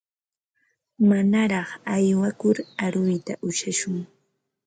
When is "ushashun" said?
3.47-3.97